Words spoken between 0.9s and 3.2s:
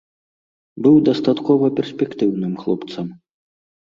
дастаткова перспектыўным хлопцам.